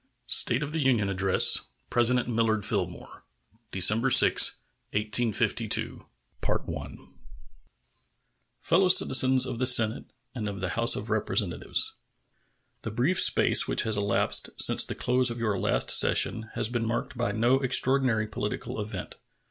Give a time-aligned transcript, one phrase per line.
[0.25, 1.61] State of the Union Address
[1.95, 3.23] Millard Fillmore
[3.71, 4.55] December 6,
[4.93, 6.05] 1852
[8.59, 11.93] Fellow Citizens of the Senate and of the House of Representatives:
[12.81, 16.87] The brief space which has elapsed since the close of your last session has been
[16.87, 19.17] marked by no extraordinary political event.